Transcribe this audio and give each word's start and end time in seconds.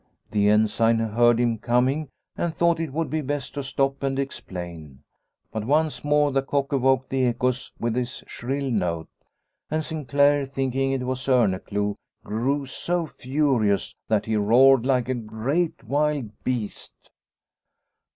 The 0.31 0.49
Ensign 0.49 0.97
heard 0.97 1.39
him 1.39 1.59
coming 1.59 2.09
and 2.35 2.51
thought 2.55 2.79
it 2.79 2.91
would 2.91 3.11
be 3.11 3.21
best 3.21 3.53
to 3.53 3.61
stop 3.61 4.01
and 4.01 4.17
explain. 4.17 5.03
But 5.51 5.65
once 5.67 6.03
more 6.03 6.31
the 6.31 6.41
cock 6.41 6.71
awoke 6.71 7.09
the 7.09 7.25
echoes 7.25 7.71
with 7.79 7.95
his 7.95 8.23
shrill 8.25 8.71
note, 8.71 9.09
and 9.69 9.83
Sinclaire, 9.83 10.47
thinking 10.47 10.91
it 10.91 11.05
was 11.05 11.27
Orneclou, 11.27 11.97
grew 12.23 12.65
so 12.65 13.05
furious 13.05 13.93
that 14.07 14.25
he 14.25 14.35
roared 14.35 14.87
like 14.87 15.07
a 15.07 15.13
great 15.13 15.83
wild 15.83 16.31
beast. 16.43 17.11